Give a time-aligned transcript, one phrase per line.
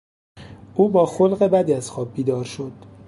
[0.75, 2.71] او با خلق بدی از خواب بیدار شد.